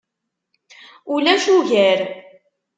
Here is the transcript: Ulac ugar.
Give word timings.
Ulac 1.13 1.43
ugar. 1.57 1.99